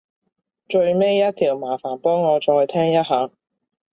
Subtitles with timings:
[0.67, 3.29] 最尾一條麻煩幫我再聽一下